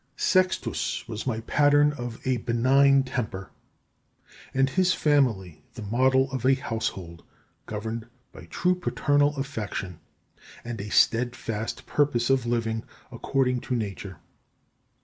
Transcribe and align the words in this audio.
9. 0.17 0.17
Sextus 0.17 1.07
was 1.07 1.27
my 1.27 1.41
pattern 1.41 1.93
of 1.93 2.19
a 2.25 2.37
benign 2.37 3.03
temper, 3.03 3.51
and 4.51 4.71
his 4.71 4.95
family 4.95 5.63
the 5.75 5.83
model 5.83 6.31
of 6.31 6.43
a 6.43 6.55
household 6.55 7.21
governed 7.67 8.07
by 8.31 8.45
true 8.45 8.73
paternal 8.73 9.35
affection, 9.37 9.99
and 10.63 10.81
a 10.81 10.89
steadfast 10.89 11.85
purpose 11.85 12.31
of 12.31 12.47
living 12.47 12.81
according 13.11 13.61
to 13.61 13.75
nature. 13.75 14.17